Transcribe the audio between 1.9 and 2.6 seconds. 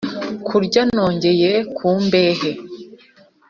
mbehe